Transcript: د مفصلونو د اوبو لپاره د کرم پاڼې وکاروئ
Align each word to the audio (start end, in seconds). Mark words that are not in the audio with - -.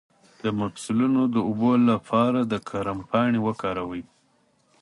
د 0.43 0.45
مفصلونو 0.59 1.21
د 1.33 1.35
اوبو 1.47 1.71
لپاره 1.89 2.39
د 2.51 2.53
کرم 2.69 2.99
پاڼې 3.09 3.39
وکاروئ 3.47 4.03